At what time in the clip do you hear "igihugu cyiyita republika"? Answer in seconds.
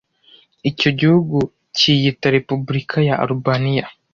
0.93-2.95